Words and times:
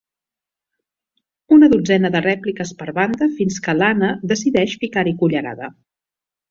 Una 1.57 1.69
dotzena 1.75 2.11
de 2.17 2.23
rèpliques 2.27 2.73
per 2.81 2.89
banda 2.97 3.31
fins 3.43 3.63
que 3.69 3.79
l'Anna 3.79 4.13
decideix 4.35 4.79
ficar-hi 4.87 5.19
cullerada. 5.25 5.75